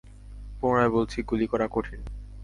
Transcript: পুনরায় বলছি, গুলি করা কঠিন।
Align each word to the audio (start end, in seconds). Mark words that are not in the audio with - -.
পুনরায় 0.59 0.89
বলছি, 0.89 1.17
গুলি 1.21 1.45
করা 1.47 1.67
কঠিন। 1.71 1.99